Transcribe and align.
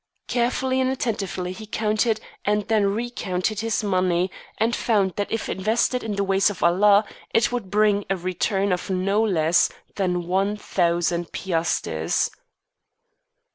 Carefully 0.27 0.81
and 0.81 0.89
attentively 0.89 1.51
he 1.53 1.67
counted 1.67 2.19
and 2.43 2.63
then 2.67 2.87
recounted 2.87 3.59
his 3.59 3.83
money, 3.83 4.31
and 4.57 4.75
found 4.75 5.13
that 5.15 5.31
if 5.31 5.47
invested 5.47 6.03
in 6.03 6.15
the 6.15 6.23
ways 6.23 6.49
of 6.49 6.63
Allah 6.63 7.05
it 7.35 7.51
would 7.51 7.69
bring 7.69 8.05
a 8.09 8.17
return 8.17 8.71
of 8.71 8.89
no 8.89 9.23
less 9.23 9.69
than 9.97 10.25
one 10.25 10.57
thousand 10.57 11.31
piasters. 11.31 12.31